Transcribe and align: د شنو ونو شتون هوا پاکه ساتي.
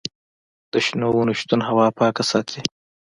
د 0.71 0.73
شنو 0.85 1.07
ونو 1.13 1.33
شتون 1.39 1.59
هوا 1.67 1.87
پاکه 1.99 2.23
ساتي. 2.31 2.59